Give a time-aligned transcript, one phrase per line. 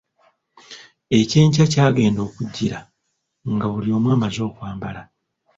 [1.19, 2.79] Ekyenkya kyagenda okujjira
[3.53, 5.01] nga buli omu amazze okwambala.